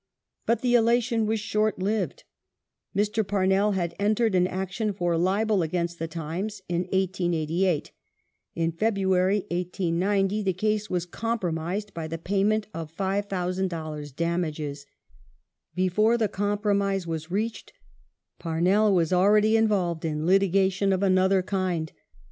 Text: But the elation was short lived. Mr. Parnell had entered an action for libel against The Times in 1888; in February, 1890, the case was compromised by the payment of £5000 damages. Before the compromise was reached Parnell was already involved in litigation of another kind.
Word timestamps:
But 0.47 0.61
the 0.61 0.73
elation 0.73 1.27
was 1.27 1.39
short 1.39 1.77
lived. 1.77 2.23
Mr. 2.95 3.23
Parnell 3.27 3.73
had 3.73 3.95
entered 3.99 4.33
an 4.33 4.47
action 4.47 4.93
for 4.93 5.15
libel 5.15 5.61
against 5.61 5.99
The 5.99 6.07
Times 6.07 6.63
in 6.67 6.85
1888; 6.85 7.91
in 8.55 8.71
February, 8.71 9.45
1890, 9.51 10.41
the 10.41 10.53
case 10.53 10.89
was 10.89 11.05
compromised 11.05 11.93
by 11.93 12.07
the 12.07 12.17
payment 12.17 12.65
of 12.73 12.91
£5000 12.91 14.15
damages. 14.15 14.87
Before 15.75 16.17
the 16.17 16.27
compromise 16.27 17.05
was 17.05 17.29
reached 17.29 17.71
Parnell 18.39 18.91
was 18.95 19.13
already 19.13 19.55
involved 19.55 20.03
in 20.03 20.25
litigation 20.25 20.91
of 20.93 21.03
another 21.03 21.43
kind. 21.43 21.91